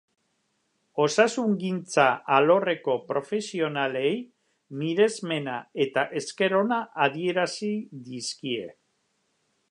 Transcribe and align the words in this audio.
Osasungintza 1.03 2.05
alorreko 2.37 2.95
profesionalei 3.11 4.13
miresmena 4.79 5.57
eta 5.85 6.07
esker 6.21 6.57
ona 6.61 6.79
adierazi 7.05 7.71
dizkie. 8.09 8.65